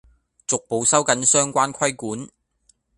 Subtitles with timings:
[0.47, 2.27] 逐步收緊相關規管